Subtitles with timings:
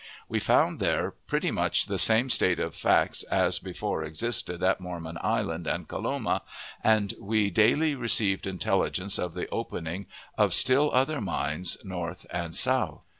[0.27, 5.19] We found there pretty much the same state of facts as before existed at Mormon
[5.21, 6.41] Island and Coloma,
[6.83, 10.07] and we daily received intelligence of the opening
[10.39, 13.03] of still other mines north and south.